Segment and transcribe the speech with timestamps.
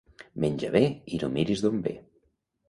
[0.45, 0.81] Menja bé
[1.17, 1.95] i no miris d'on ve.